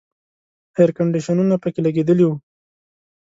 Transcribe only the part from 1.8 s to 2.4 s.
لګېدلي وو.